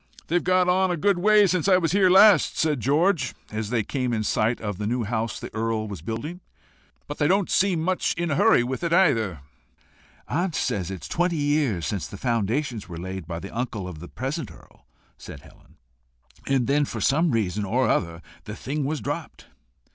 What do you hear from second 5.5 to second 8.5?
new earl was building. "But they don't seem much in a